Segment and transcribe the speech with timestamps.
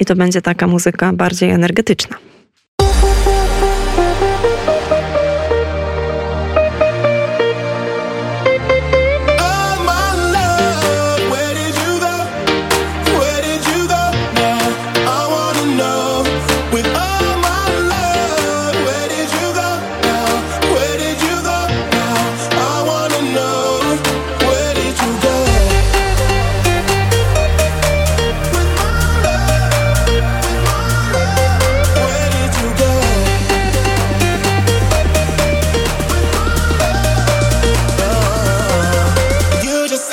[0.00, 2.16] i to będzie taka muzyka bardziej energetyczna.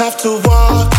[0.04, 0.93] have to walk.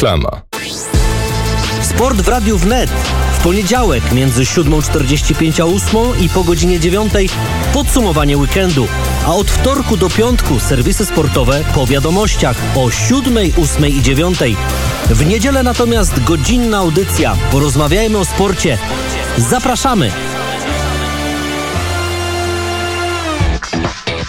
[0.00, 0.42] Reklama.
[1.82, 2.90] Sport w Radiu Wnet.
[3.38, 7.12] W poniedziałek między 7.45 a 8 i po godzinie 9
[7.72, 8.86] podsumowanie weekendu.
[9.26, 14.38] A od wtorku do piątku serwisy sportowe po wiadomościach o 7, 8 i 9.
[15.06, 17.36] W niedzielę natomiast godzinna audycja.
[17.52, 18.78] Porozmawiajmy o sporcie.
[19.38, 20.10] Zapraszamy!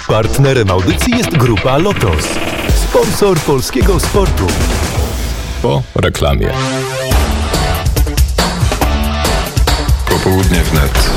[0.08, 2.26] Partnerem audycji jest Grupa Lotos,
[2.76, 4.48] sponsor polskiego sportu
[5.62, 6.50] po reklamie.
[10.10, 11.10] Popołudnie wnet.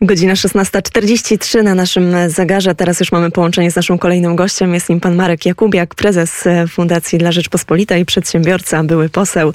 [0.00, 2.74] Godzina 16.43 na naszym zegarze.
[2.74, 4.74] Teraz już mamy połączenie z naszym kolejnym gościem.
[4.74, 9.52] Jest nim pan Marek Jakubiak, prezes Fundacji dla Rzeczpospolitej, przedsiębiorca, były poseł.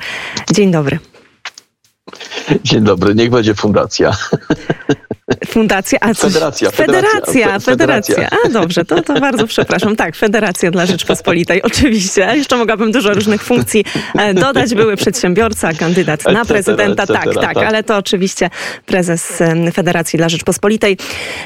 [0.53, 1.10] Dzień dobry.
[2.63, 4.11] Dzień dobry, niech będzie fundacja.
[5.47, 8.29] Fundacja, a coś, federacja, federacja, federacja, federacja.
[8.45, 9.95] A dobrze, to, to bardzo przepraszam.
[9.95, 12.31] Tak, Federacja dla Rzeczpospolitej, oczywiście.
[12.35, 13.85] Jeszcze mogłabym dużo różnych funkcji
[14.15, 14.75] e, dodać.
[14.75, 18.49] Były przedsiębiorca, kandydat na prezydenta, tak, tak, tak, ale to oczywiście
[18.85, 19.43] prezes
[19.73, 20.97] Federacji dla Rzeczpospolitej.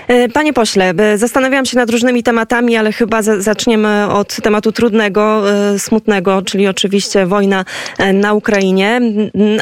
[0.07, 5.79] E, panie pośle, zastanawiałam się nad różnymi tematami, ale chyba zaczniemy od tematu trudnego, e,
[5.79, 7.65] smutnego, czyli oczywiście wojna
[8.13, 9.01] na Ukrainie.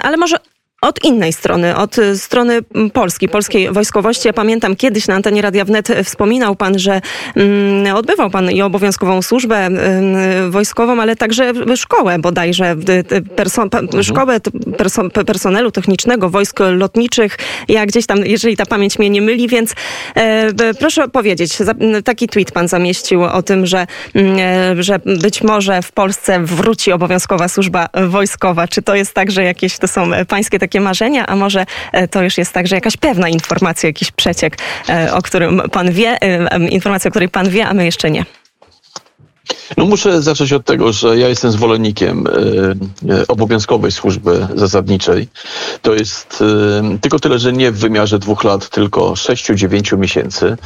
[0.04, 0.38] Ale może
[0.84, 2.60] od innej strony, od strony
[2.94, 4.28] Polski, polskiej wojskowości.
[4.28, 7.02] Ja pamiętam kiedyś na antenie Radia Wnet wspominał pan, że
[7.36, 12.76] mm, odbywał pan i obowiązkową służbę mm, wojskową, ale także szkołę bodajże,
[13.36, 14.04] perso mhm.
[14.04, 14.40] szkołę
[14.78, 17.38] perso personelu technicznego, wojsk lotniczych.
[17.68, 19.74] Ja gdzieś tam, jeżeli ta pamięć mnie nie myli, więc
[20.16, 21.58] e, proszę powiedzieć,
[22.04, 24.38] taki tweet pan zamieścił o tym, że, mm,
[24.80, 28.68] e, że być może w Polsce wróci obowiązkowa służba wojskowa.
[28.68, 32.08] Czy to jest tak, że jakieś to są pańskie takie takie marzenia, a może e,
[32.08, 34.58] to już jest tak, że jakaś pewna informacja, jakiś przeciek,
[34.90, 38.26] e, o którym pan wie, e, informacja, o której pan wie, a my jeszcze nie.
[39.78, 42.24] No muszę zacząć od tego, że ja jestem zwolennikiem
[43.28, 45.28] obowiązkowej służby zasadniczej.
[45.82, 46.44] To jest
[47.02, 50.58] tylko tyle, że nie w wymiarze dwóch lat, tylko sześciu, dziewięciu miesięcy.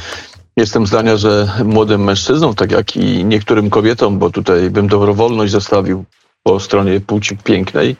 [0.56, 6.04] Jestem zdania, że młodym mężczyznom, tak jak i niektórym kobietom, bo tutaj bym dobrowolność zostawił
[6.48, 7.96] po stronie płci pięknej.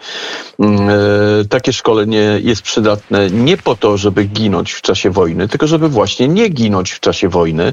[0.58, 0.94] Mm, e,
[1.48, 6.28] takie szkolenie jest przydatne nie po to, żeby ginąć w czasie wojny, tylko żeby właśnie
[6.28, 7.72] nie ginąć w czasie wojny.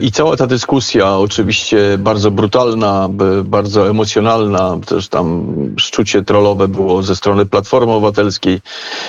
[0.00, 3.08] I cała ta dyskusja, oczywiście bardzo brutalna,
[3.44, 5.46] bardzo emocjonalna, też tam
[5.76, 8.60] szczucie trollowe było ze strony Platformy Obywatelskiej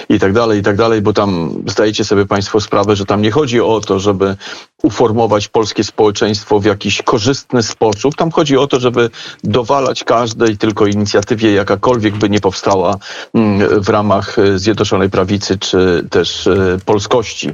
[0.09, 3.31] i tak dalej, i tak dalej, bo tam zdajecie sobie Państwo sprawę, że tam nie
[3.31, 4.35] chodzi o to, żeby
[4.83, 8.15] uformować polskie społeczeństwo w jakiś korzystny sposób.
[8.15, 9.09] Tam chodzi o to, żeby
[9.43, 12.97] dowalać każdej tylko inicjatywie, jakakolwiek by nie powstała
[13.33, 17.49] mm, w ramach e, Zjednoczonej Prawicy czy też e, polskości.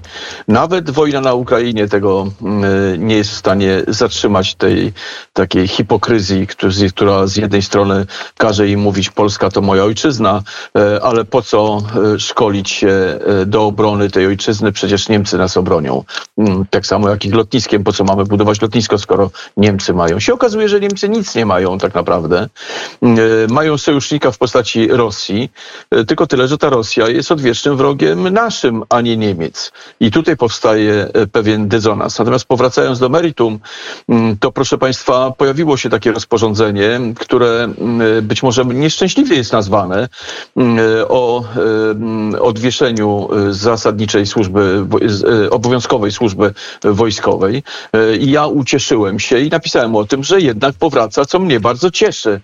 [0.47, 2.63] Nawet wojna na Ukrainie tego mm,
[2.97, 4.93] nie jest w stanie zatrzymać tej
[5.33, 6.47] takiej hipokryzji,
[6.89, 8.05] która z jednej strony
[8.37, 10.43] każe im mówić Polska to moja ojczyzna,
[11.01, 11.81] ale po co
[12.17, 14.71] szkolić się do obrony tej ojczyzny?
[14.71, 16.03] Przecież Niemcy nas obronią.
[16.37, 17.83] Mm, tak samo jak ich lotniskiem.
[17.83, 20.19] Po co mamy budować lotnisko, skoro Niemcy mają?
[20.19, 22.49] Się okazuje, że Niemcy nic nie mają tak naprawdę.
[23.03, 23.07] E,
[23.49, 25.51] mają sojusznika w postaci Rosji,
[25.91, 29.71] e, tylko tyle, że ta Rosja jest odwiecznym wrogiem naszym, a nie Niemiec.
[29.99, 32.19] I tutaj powstaje e, pewien dezonans.
[32.19, 33.59] Natomiast powracając do meritum,
[34.09, 40.09] mm, to proszę Państwa, pojawiło się takie rozporządzenie, które mm, być może nieszczęśliwie jest nazwane
[40.57, 40.79] mm,
[41.09, 41.43] o
[42.39, 44.85] odwieszeniu zasadniczej służby,
[45.51, 46.53] obowiązkowej służby
[46.83, 47.63] wojskowej.
[48.19, 52.41] I ja ucieszyłem się i napisałem o tym, że jednak powraca, co mnie bardzo cieszy.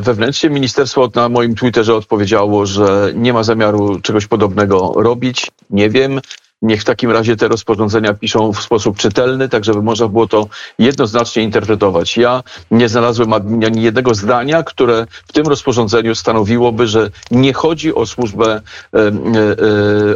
[0.00, 5.50] Wewnętrznie ministerstwo na moim Twitterze odpowiedziało, że nie ma zamiaru czegoś podobnego robić.
[5.70, 6.20] Nie wiem.
[6.64, 10.46] Niech w takim razie te rozporządzenia piszą w sposób czytelny, tak żeby można było to
[10.78, 12.16] jednoznacznie interpretować.
[12.16, 18.06] Ja nie znalazłem ani jednego zdania, które w tym rozporządzeniu stanowiłoby, że nie chodzi o
[18.06, 18.60] służbę
[18.94, 19.10] e, e,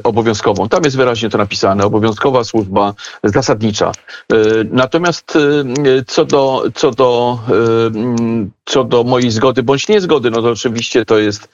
[0.02, 0.68] obowiązkową.
[0.68, 2.94] Tam jest wyraźnie to napisane, obowiązkowa służba
[3.24, 3.92] zasadnicza.
[4.32, 4.36] E,
[4.70, 5.38] natomiast
[6.06, 7.38] co do, co do
[8.64, 11.48] co do mojej zgody bądź niezgody, no to oczywiście to jest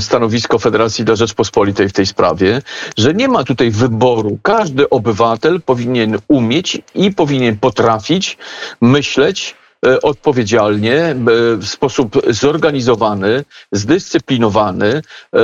[0.00, 2.62] stanowisko Federacji dla Rzeczpospolitej w tej sprawie,
[2.96, 4.38] że nie ma tutaj wyboru wyboru.
[4.42, 8.38] Każdy obywatel powinien umieć i powinien potrafić
[8.80, 9.54] myśleć
[10.02, 11.16] odpowiedzialnie, e,
[11.56, 15.40] w sposób zorganizowany, zdyscyplinowany e,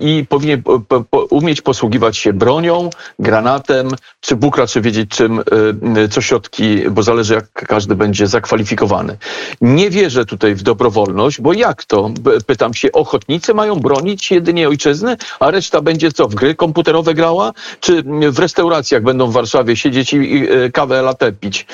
[0.00, 0.62] i powinien
[1.30, 3.88] umieć posługiwać się bronią, granatem,
[4.20, 5.42] czy Bóg raczy wiedzieć czym,
[6.10, 9.18] co środki, bo zależy jak każdy będzie zakwalifikowany.
[9.60, 12.10] Nie wierzę tutaj w dobrowolność, bo jak to?
[12.46, 17.52] Pytam się, ochotnicy mają bronić jedynie ojczyzny, a reszta będzie co, w gry komputerowe grała?
[17.80, 21.66] Czy w restauracjach będą w Warszawie siedzieć i kawę latte pić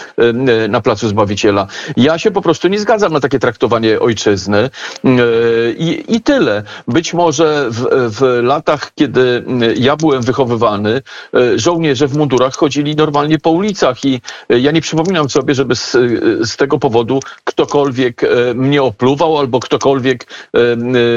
[0.69, 1.20] na Placu Zbawienia?
[1.21, 1.67] Zbawiciela.
[1.97, 4.71] Ja się po prostu nie zgadzam na takie traktowanie ojczyzny
[5.05, 6.63] yy, i, i tyle.
[6.89, 7.87] Być może w,
[8.19, 9.45] w latach, kiedy
[9.77, 11.03] ja byłem wychowywany,
[11.33, 15.77] yy, żołnierze w mundurach chodzili normalnie po ulicach i yy, ja nie przypominam sobie, żeby
[15.77, 15.97] z,
[16.43, 18.23] z tego powodu ktokolwiek
[18.55, 20.27] mnie opluwał albo ktokolwiek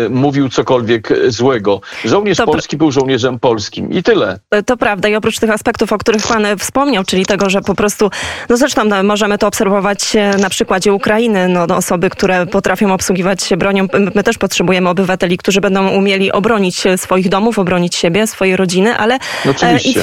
[0.09, 1.81] mówił cokolwiek złego.
[2.05, 4.39] Żołnierz to polski był żołnierzem polskim i tyle.
[4.65, 8.09] To prawda i oprócz tych aspektów, o których pan wspomniał, czyli tego, że po prostu,
[8.50, 9.92] no zresztą no, możemy to obserwować
[10.39, 13.87] na przykładzie Ukrainy, no, no, osoby, które potrafią obsługiwać się bronią.
[14.15, 19.19] My też potrzebujemy obywateli, którzy będą umieli obronić swoich domów, obronić siebie, swoje rodziny, ale
[19.45, 19.53] no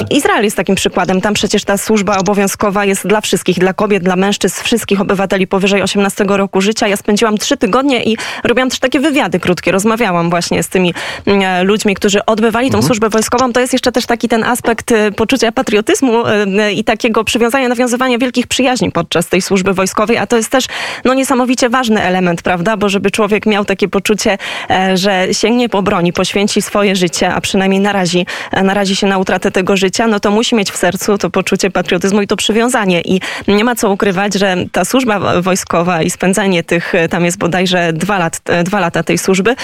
[0.09, 1.21] Izrael jest takim przykładem.
[1.21, 5.81] Tam przecież ta służba obowiązkowa jest dla wszystkich, dla kobiet, dla mężczyzn, wszystkich obywateli powyżej
[5.81, 6.87] 18 roku życia.
[6.87, 9.71] Ja spędziłam trzy tygodnie i robiłam też takie wywiady krótkie.
[9.71, 10.93] Rozmawiałam właśnie z tymi
[11.25, 12.87] mm, e, ludźmi, którzy odbywali tą mhm.
[12.87, 13.53] służbę wojskową.
[13.53, 18.17] To jest jeszcze też taki ten aspekt e, poczucia patriotyzmu e, i takiego przywiązania, nawiązywania
[18.17, 20.65] wielkich przyjaźni podczas tej służby wojskowej wojskowej, a to jest też
[21.05, 22.77] no, niesamowicie ważny element, prawda?
[22.77, 24.37] Bo żeby człowiek miał takie poczucie,
[24.69, 29.17] e, że sięgnie po broni, poświęci swoje życie, a przynajmniej narazi, e, narazi się na
[29.17, 33.01] utratę tego życia, no to musi mieć w sercu to poczucie patriotyzmu i to przywiązanie.
[33.01, 37.37] I nie ma co ukrywać, że ta służba wojskowa i spędzanie tych, e, tam jest
[37.37, 39.55] bodajże dwa, lat, dwa lata tej służby,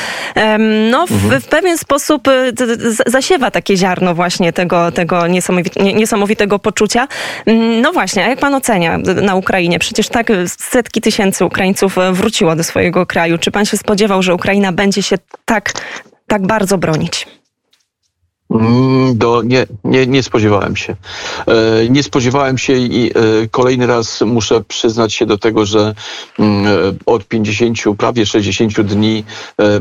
[0.92, 1.42] no w, mhm.
[1.42, 2.28] w pewien sposób
[3.06, 5.24] zasiewa takie ziarno właśnie tego, tego
[5.94, 7.08] niesamowitego poczucia.
[7.82, 9.80] No właśnie, a jak pan ocenia na Ukrainie?
[9.80, 13.38] Przecież przecież tak setki tysięcy Ukraińców e, wróciło do swojego kraju.
[13.38, 15.74] Czy pan się spodziewał, że Ukraina będzie się tak,
[16.28, 17.28] tak bardzo bronić?
[18.52, 20.96] Mm, do, nie, nie, nie spodziewałem się.
[21.48, 23.12] E, nie spodziewałem się i e,
[23.52, 25.96] kolejny raz muszę przyznać się do tego, że
[26.40, 26.70] mm, e,
[27.06, 29.24] od 50, prawie 60 dni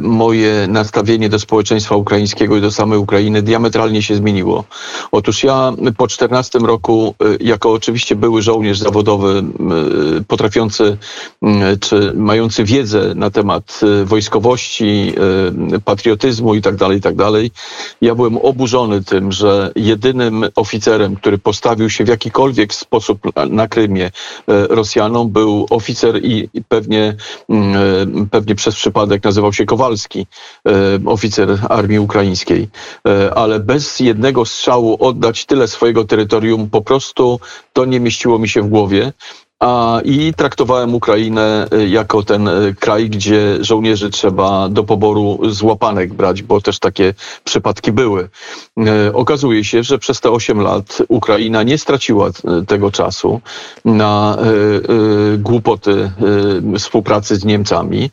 [0.00, 4.64] moje nastawienie do społeczeństwa ukraińskiego i do samej Ukrainy diametralnie się zmieniło.
[5.12, 9.42] Otóż ja po 14 roku, jako oczywiście były żołnierz zawodowy,
[10.28, 10.96] potrafiący
[11.80, 15.12] czy mający wiedzę na temat wojskowości,
[15.84, 17.14] patriotyzmu i tak dalej, i tak
[18.00, 23.18] ja byłem oburzony tym, że jedynym oficerem, który postawił się w jakikolwiek sposób
[23.50, 24.10] na Krymie e,
[24.66, 27.16] Rosjanom, był oficer i pewnie,
[27.48, 27.76] mm,
[28.22, 30.26] e, pewnie przez przypadek nazywał się Kowalski,
[30.66, 30.70] e,
[31.06, 32.68] oficer armii ukraińskiej.
[33.34, 37.40] Ale bez jednego strzału oddać tyle swojego terytorium, po prostu
[37.72, 39.12] to nie mieściło mi się w głowie
[39.60, 45.62] a, I traktowałem Ukrainę y, jako ten y, kraj, gdzie żołnierzy trzeba do poboru z
[45.62, 48.28] łapanek brać, bo też takie przypadki były.
[49.08, 52.30] Y, okazuje się, że przez te 8 lat Ukraina nie straciła
[52.66, 53.40] tego czasu
[53.84, 54.38] na
[55.38, 56.10] głupoty
[56.78, 58.10] współpracy z Niemcami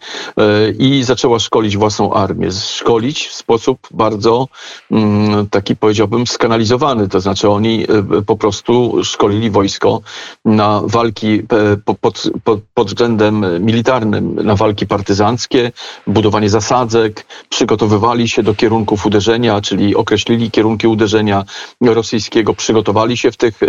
[0.80, 2.52] i zaczęła szkolić własną armię.
[2.52, 4.48] Szkolić w sposób bardzo
[4.92, 7.86] mm, taki powiedziałbym skanalizowany, to znaczy oni
[8.26, 10.02] po prostu szkolili wojsko
[10.46, 15.72] na walki E, pod, pod, pod względem militarnym na walki partyzanckie,
[16.08, 21.44] budowanie zasadzek, przygotowywali się do kierunków uderzenia, czyli określili kierunki uderzenia
[21.82, 23.68] rosyjskiego, przygotowali się w tych, e,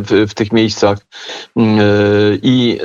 [0.00, 0.98] w, w tych miejscach.
[1.56, 1.62] E,
[2.42, 2.78] I,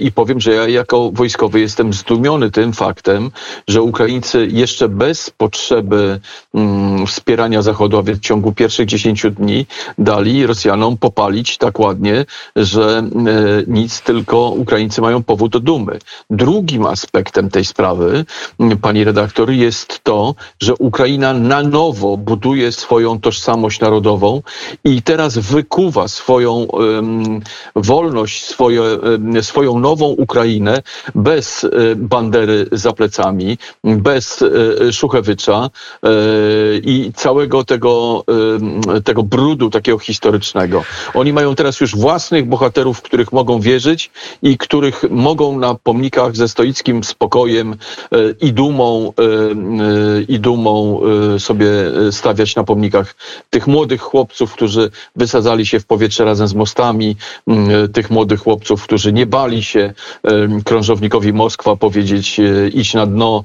[0.00, 3.30] i powiem, że ja jako wojskowy jestem zdumiony tym faktem,
[3.68, 6.20] że Ukraińcy jeszcze bez potrzeby
[6.54, 7.62] mm, wspierania
[8.02, 9.66] więc w ciągu pierwszych 10 dni
[9.98, 12.24] dali Rosjanom popalić tak ładnie,
[12.56, 13.02] że
[13.66, 15.98] nic, tylko Ukraińcy mają powód do dumy.
[16.30, 18.24] Drugim aspektem tej sprawy,
[18.82, 24.42] pani redaktor, jest to, że Ukraina na nowo buduje swoją tożsamość narodową
[24.84, 27.40] i teraz wykuwa swoją um,
[27.76, 30.82] wolność, swoje, um, swoją nową Ukrainę
[31.14, 31.72] bez um,
[32.08, 34.52] bandery za plecami, bez um,
[34.92, 35.70] Szuchewicza
[36.82, 38.24] i całego tego,
[39.04, 40.84] tego brudu takiego historycznego.
[41.14, 44.10] Oni mają teraz już własnych bohaterów, których mogą wierzyć
[44.42, 47.76] i których mogą na pomnikach ze stoickim spokojem e,
[48.40, 51.00] i dumą, e, e, i dumą
[51.38, 51.68] sobie
[52.10, 53.14] stawiać na pomnikach
[53.50, 57.16] tych młodych chłopców, którzy wysadzali się w powietrze razem z mostami,
[57.92, 59.94] tych młodych chłopców, którzy nie bali się
[60.64, 62.40] krążownikowi Moskwa powiedzieć
[62.72, 63.44] idź na dno,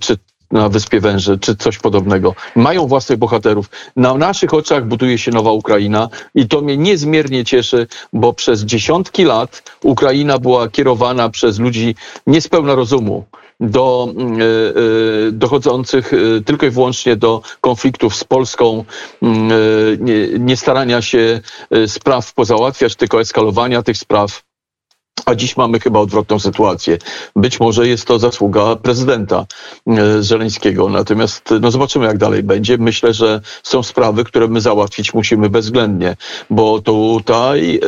[0.00, 0.16] czy
[0.50, 2.34] na Wyspie Węży, czy coś podobnego.
[2.56, 3.70] Mają własnych bohaterów.
[3.96, 9.24] Na naszych oczach buduje się nowa Ukraina i to mnie niezmiernie cieszy, bo przez dziesiątki
[9.24, 11.94] lat Ukraina była kierowana przez ludzi
[12.26, 13.24] niespełna rozumu
[13.60, 18.84] do mm, e, e, dochodzących e, tylko i wyłącznie do konfliktów z Polską,
[19.22, 19.48] mm,
[20.04, 21.40] nie, nie starania się
[21.86, 24.47] spraw pozałatwiać, tylko eskalowania tych spraw.
[25.26, 26.98] A dziś mamy chyba odwrotną sytuację.
[27.36, 29.46] Być może jest to zasługa prezydenta
[29.86, 30.88] e, Żeleńskiego.
[30.88, 32.78] Natomiast no zobaczymy, jak dalej będzie.
[32.78, 36.16] Myślę, że są sprawy, które my załatwić musimy bezwzględnie,
[36.50, 37.80] bo tutaj,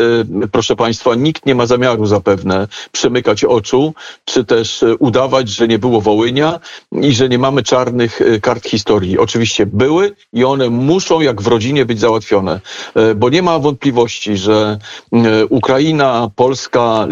[0.42, 3.94] e, proszę Państwa, nikt nie ma zamiaru zapewne przymykać oczu,
[4.24, 6.60] czy też e, udawać, że nie było Wołynia
[6.92, 9.18] i że nie mamy czarnych kart historii.
[9.18, 12.60] Oczywiście były i one muszą, jak w rodzinie, być załatwione,
[13.16, 14.78] bo nie ma wątpliwości, że
[15.48, 17.06] Ukraina, Polska,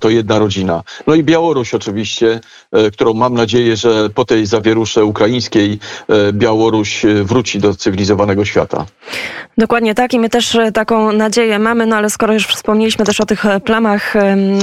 [0.00, 0.82] to jedna rodzina.
[1.06, 2.40] No i Białoruś oczywiście,
[2.72, 5.78] e, którą mam nadzieję, że po tej zawierusze ukraińskiej
[6.08, 8.86] e, Białoruś e, wróci do cywilizowanego świata.
[9.58, 13.26] Dokładnie tak i my też taką nadzieję mamy, no ale skoro już wspomnieliśmy też o
[13.26, 14.14] tych plamach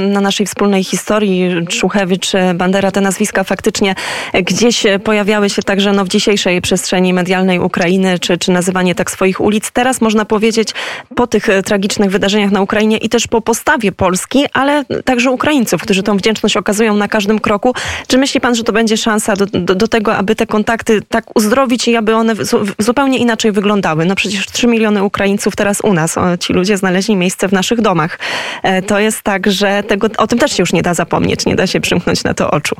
[0.01, 3.95] na naszej wspólnej historii, Czuchewicz, Bandera, te nazwiska faktycznie
[4.33, 9.41] gdzieś pojawiały się także no, w dzisiejszej przestrzeni medialnej Ukrainy, czy, czy nazywanie tak swoich
[9.41, 9.71] ulic.
[9.71, 10.73] Teraz można powiedzieć
[11.15, 16.03] po tych tragicznych wydarzeniach na Ukrainie i też po postawie Polski, ale także Ukraińców, którzy
[16.03, 17.73] tą wdzięczność okazują na każdym kroku.
[18.07, 21.35] Czy myśli pan, że to będzie szansa do, do, do tego, aby te kontakty tak
[21.35, 22.33] uzdrowić i aby one
[22.79, 24.05] zupełnie inaczej wyglądały?
[24.05, 27.81] No przecież 3 miliony Ukraińców teraz u nas, o, ci ludzie znaleźli miejsce w naszych
[27.81, 28.19] domach.
[28.63, 31.55] E, to jest tak, że tego, o tym też się już nie da zapomnieć, nie
[31.55, 32.75] da się przymknąć na to oczu.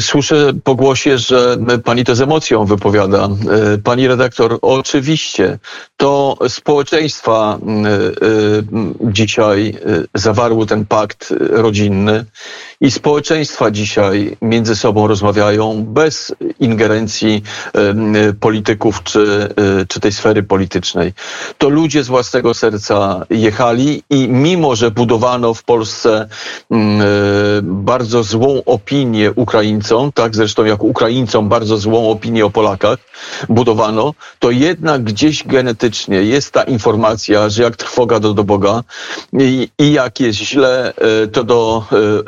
[0.00, 3.28] Słyszę po głosie, że pani to z emocją wypowiada.
[3.74, 5.58] E, pani redaktor, oczywiście
[5.96, 8.02] to społeczeństwa e, e,
[9.12, 9.74] dzisiaj
[10.14, 12.24] zawarły ten pakt rodzinny
[12.80, 17.42] i społeczeństwa dzisiaj między sobą rozmawiają bez ingerencji
[18.40, 19.48] polityków czy,
[19.88, 21.12] czy tej sfery politycznej.
[21.58, 26.28] To ludzie z własnego serca jechali i mimo, że budowano w Polsce
[27.62, 32.98] bardzo złą opinię Ukraińcom, tak zresztą jak Ukraińcom bardzo złą opinię o Polakach
[33.48, 38.82] budowano, to jednak gdzieś genetycznie jest ta informacja, że jak trwoga do, do Boga
[39.32, 41.84] i, i jak jest źle, e, to do,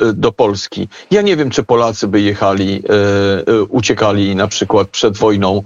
[0.08, 0.88] e, do Polski.
[1.10, 2.82] Ja nie wiem, czy Polacy by jechali,
[3.48, 5.62] e, uciekali na przykład przed wojną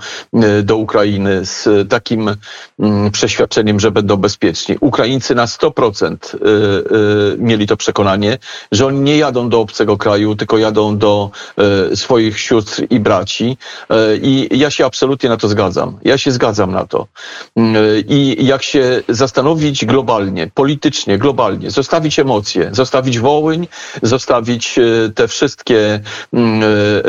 [0.62, 2.36] do Ukrainy z takim
[2.78, 4.76] mm, przeświadczeniem, że będą bezpieczni.
[4.80, 6.16] Ukraińcy na 100%
[7.38, 8.38] mieli to przekonanie,
[8.72, 11.30] że oni nie jadą do obcego kraju, tylko jadą do
[11.94, 13.56] swoich sióstr i braci.
[14.22, 15.98] I ja się absolutnie na to zgadzam.
[16.04, 17.06] Ja się zgadzam na to.
[17.56, 17.76] Mm,
[18.08, 23.68] I jak się zastanowić globalnie, politycznie, globalnie, zostawić emocje, zostawić Wołyń,
[24.02, 24.82] zostawić e,
[25.14, 26.00] te wszystkie
[26.32, 27.02] mm, e, e,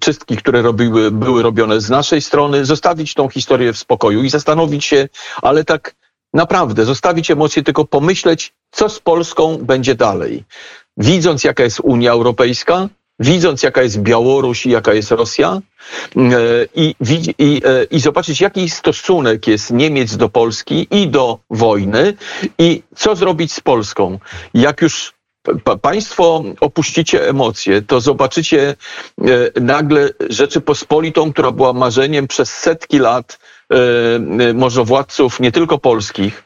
[0.00, 4.84] czystki, które robiły, były robione z naszej strony, zostawić tą historię w spokoju i zastanowić
[4.84, 5.08] się,
[5.42, 5.94] ale tak
[6.34, 10.44] naprawdę zostawić emocje, tylko pomyśleć, co z Polską będzie dalej.
[10.96, 15.60] Widząc, jaka jest Unia Europejska, widząc jaka jest Białoruś i jaka jest Rosja
[16.16, 16.20] e,
[16.74, 16.94] i,
[17.38, 22.14] i, i zobaczyć jaki stosunek jest Niemiec do Polski i do wojny
[22.58, 24.18] i co zrobić z Polską.
[24.54, 25.14] Jak już
[25.82, 28.74] Państwo opuścicie emocje, to zobaczycie
[29.20, 33.38] e, nagle Rzeczypospolitą, która była marzeniem przez setki lat
[34.54, 36.44] może władców nie tylko polskich,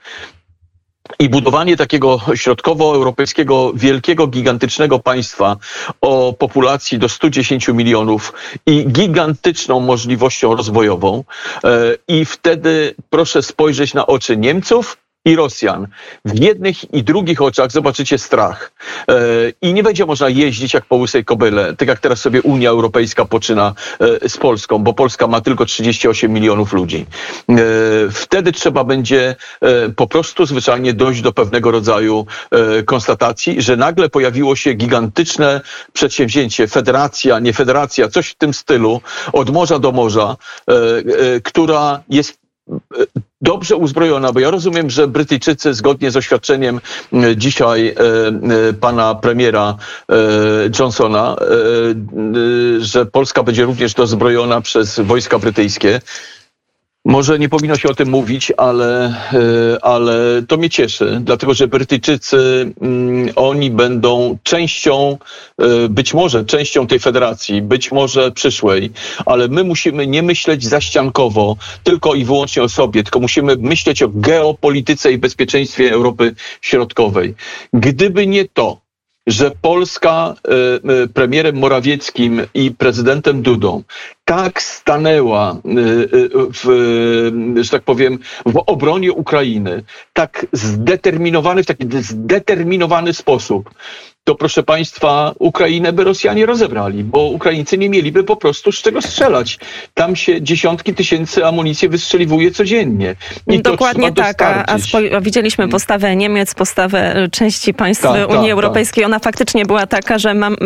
[1.19, 5.57] i budowanie takiego środkowoeuropejskiego, wielkiego, gigantycznego państwa
[6.01, 8.33] o populacji do 110 milionów
[8.67, 11.25] i gigantyczną możliwością rozwojową.
[11.65, 11.71] E,
[12.09, 14.97] I wtedy proszę spojrzeć na oczy Niemców,
[15.29, 15.87] i Rosjan.
[16.25, 18.73] W jednych i drugich oczach zobaczycie strach.
[19.09, 19.15] E,
[19.63, 23.25] I nie będzie można jeździć jak po łysej kobyle, tak jak teraz sobie Unia Europejska
[23.25, 27.07] poczyna e, z Polską, bo Polska ma tylko 38 milionów ludzi.
[27.49, 27.55] E,
[28.11, 29.37] wtedy trzeba będzie
[29.97, 32.27] po prostu zwyczajnie dojść do pewnego rodzaju
[32.85, 35.61] konstatacji, że nagle pojawiło się gigantyczne
[35.93, 39.01] przedsięwzięcie, federacja, nie federacja, coś w tym stylu,
[39.33, 40.37] od morza do morza,
[41.43, 42.39] która jest
[43.41, 46.81] dobrze uzbrojona, bo ja rozumiem, że Brytyjczycy zgodnie z oświadczeniem
[47.13, 47.93] e, dzisiaj e,
[48.69, 49.77] e, pana premiera
[50.79, 51.37] Johnsona,
[52.79, 56.01] że Polska będzie również dozbrojona przez wojska brytyjskie.
[57.05, 61.69] Może nie powinno się o tym mówić, ale, e, ale to mnie cieszy, dlatego że
[61.69, 65.19] Brytyjczycy, mm, oni będą częścią,
[65.59, 68.91] e, być może częścią tej federacji, być może przyszłej,
[69.27, 74.09] ale my musimy nie myśleć zaściankowo tylko i wyłącznie o sobie, tylko musimy myśleć o
[74.09, 77.35] geopolityce i bezpieczeństwie Europy Środkowej.
[77.73, 78.81] Gdyby nie to,
[79.29, 80.35] że Polska
[80.95, 83.83] e, premierem Morawieckim i prezydentem Dudą.
[84.25, 85.81] Tak stanęła, y,
[86.17, 86.69] y, w,
[87.59, 93.71] y, że tak powiem, w obronie Ukrainy, tak zdeterminowany, w taki zdeterminowany sposób,
[94.29, 99.03] to proszę Państwa, Ukrainę by Rosjanie rozebrali, bo Ukraińcy nie mieliby po prostu z czego
[99.03, 99.59] strzelać.
[99.95, 103.17] Tam się dziesiątki tysięcy amunicji wystrzeliwuje codziennie.
[103.47, 104.65] I Dokładnie tak, a,
[105.17, 109.03] a widzieliśmy postawę Niemiec, postawę części państw tak, Unii tak, Europejskiej.
[109.03, 109.09] Tak.
[109.09, 110.57] Ona faktycznie była taka, że mam,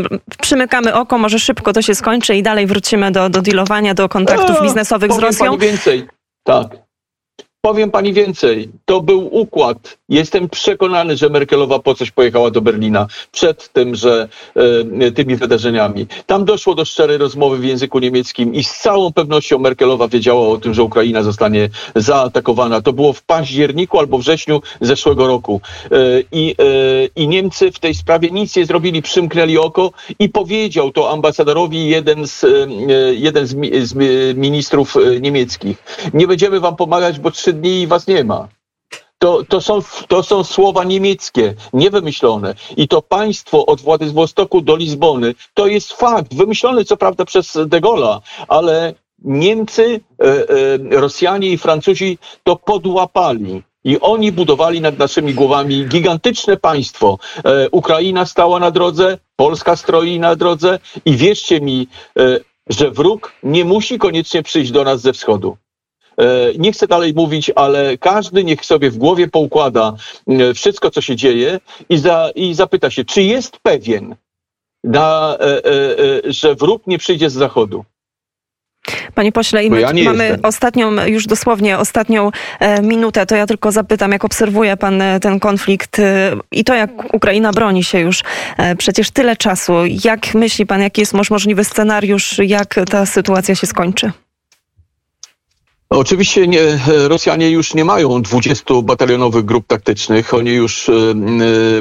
[0.40, 4.56] przymykamy oko, może szybko to się skończy i dalej wrócimy do, do dealowania, do kontaktów
[4.60, 5.46] A, biznesowych z Rosją.
[5.46, 6.06] Pani więcej,
[6.44, 6.66] tak.
[7.64, 8.68] Powiem pani więcej.
[8.84, 14.28] To był układ Jestem przekonany, że Merkelowa po coś pojechała do Berlina przed tym, że
[15.00, 16.06] e, tymi wydarzeniami.
[16.26, 20.58] Tam doszło do szczerej rozmowy w języku niemieckim i z całą pewnością Merkelowa wiedziała o
[20.58, 22.80] tym, że Ukraina zostanie zaatakowana.
[22.80, 25.60] To było w październiku albo wrześniu zeszłego roku.
[25.84, 25.96] E,
[26.32, 26.64] I, e,
[27.16, 32.26] I Niemcy w tej sprawie nic nie zrobili, przymknęli oko i powiedział to ambasadorowi jeden
[32.26, 32.44] z,
[33.12, 33.94] jeden z, z
[34.36, 35.82] ministrów niemieckich.
[36.14, 38.48] Nie będziemy wam pomagać, bo trzy dni was nie ma.
[39.22, 42.54] To, to, są, to są słowa niemieckie, niewymyślone.
[42.76, 47.80] I to państwo od Władywostoku do Lizbony to jest fakt, wymyślony co prawda przez De
[47.80, 53.62] Gaulle'a, ale Niemcy, e, e, Rosjanie i Francuzi to podłapali.
[53.84, 57.18] I oni budowali nad naszymi głowami gigantyczne państwo.
[57.44, 61.88] E, Ukraina stała na drodze, Polska stroi na drodze i wierzcie mi,
[62.68, 65.56] że wróg nie musi koniecznie przyjść do nas ze wschodu.
[66.18, 66.24] E,
[66.58, 69.94] nie chcę dalej mówić, ale każdy niech sobie w głowie poukłada
[70.28, 74.16] e, wszystko, co się dzieje i, za, i zapyta się, czy jest pewien,
[74.84, 77.84] na, e, że wróg nie przyjdzie z zachodu.
[79.14, 80.40] Panie pośle, i my ja mamy jestem.
[80.42, 85.40] ostatnią, już dosłownie ostatnią e, minutę, to ja tylko zapytam, jak obserwuje pan e, ten
[85.40, 88.22] konflikt e, i to, jak Ukraina broni się już
[88.58, 89.72] e, przecież tyle czasu.
[90.04, 94.12] Jak myśli pan, jaki jest moż- możliwy scenariusz, jak ta sytuacja się skończy?
[95.94, 96.78] Oczywiście nie,
[97.08, 101.14] Rosjanie już nie mają 20 batalionowych grup taktycznych, oni już y,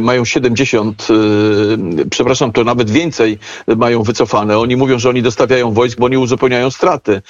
[0.02, 4.60] mają 70, y, przepraszam, to nawet więcej mają wycofane.
[4.60, 7.22] Oni mówią, że oni dostawiają wojsk, bo oni uzupełniają straty.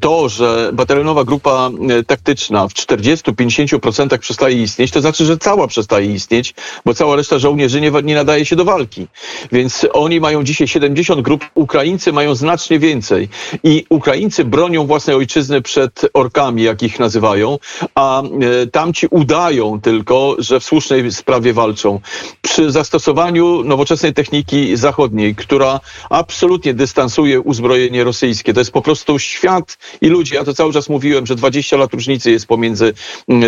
[0.00, 1.70] To, że batalionowa grupa
[2.06, 7.80] taktyczna w 40-50% przestaje istnieć, to znaczy, że cała przestaje istnieć, bo cała reszta żołnierzy
[7.80, 9.06] nie, nie nadaje się do walki.
[9.52, 13.28] Więc oni mają dzisiaj 70 grup, Ukraińcy mają znacznie więcej.
[13.64, 17.58] I Ukraińcy bronią własnej ojczyzny przed orkami, jak ich nazywają,
[17.94, 18.26] a e,
[18.66, 22.00] tamci udają tylko, że w słusznej sprawie walczą.
[22.42, 29.78] Przy zastosowaniu nowoczesnej techniki zachodniej, która absolutnie dystansuje uzbrojenie rosyjskie, to jest po prostu świat
[30.00, 30.34] i ludzie.
[30.34, 32.94] Ja to cały czas mówiłem, że 20 lat różnicy jest pomiędzy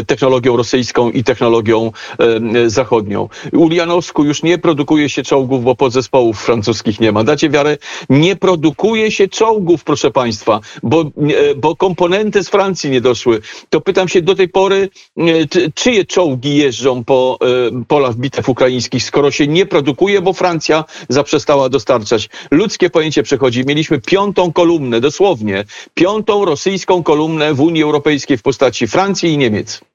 [0.06, 3.28] technologią rosyjską i technologią e, zachodnią.
[3.52, 7.24] Ulianowsku już nie produkuje się czołgów, bo podzespołów francuskich nie ma.
[7.24, 7.78] Dacie wiarę?
[8.10, 13.40] Nie produkuje się czołgów, proszę państwa, bo, e, bo komponenty z Francji nie doszły.
[13.70, 18.48] To pytam się do tej pory, e, czy- czyje czołgi jeżdżą po e, polach bitew
[18.48, 22.28] ukraińskich, skoro się nie produkuje, bo Francja zaprzestała dostarczać.
[22.50, 23.64] Ludzkie pojęcie przechodzi.
[23.66, 29.93] Mieliśmy piątą kolumnę, dosłownie, piątą rosyjską kolumnę w Unii Europejskiej w postaci Francji i Niemiec.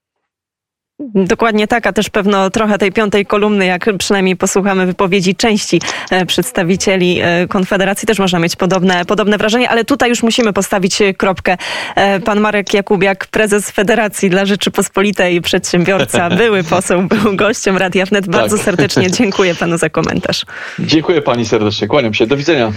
[1.16, 5.82] Dokładnie tak, a też pewno trochę tej piątej kolumny, jak przynajmniej posłuchamy wypowiedzi części
[6.12, 11.02] e, przedstawicieli e, Konfederacji, też można mieć podobne, podobne wrażenie, ale tutaj już musimy postawić
[11.02, 11.58] e, kropkę.
[12.26, 18.28] Pan Marek Jakubiak, prezes Federacji dla Rzeczypospolitej, przedsiębiorca, były poseł, był gościem Radia Wnet.
[18.28, 18.66] Bardzo Tak.
[18.66, 20.46] serdecznie dziękuję panu za komentarz.
[20.80, 21.88] Dziękuję pani serdecznie.
[21.88, 22.28] Kłaniam się.
[22.28, 22.72] Do widzenia.